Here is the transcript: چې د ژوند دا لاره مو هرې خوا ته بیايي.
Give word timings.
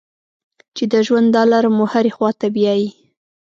چې 0.75 0.83
د 0.91 0.93
ژوند 1.07 1.27
دا 1.35 1.43
لاره 1.51 1.69
مو 1.77 1.85
هرې 1.93 2.11
خوا 2.15 2.29
ته 2.39 2.47
بیايي. 2.55 2.89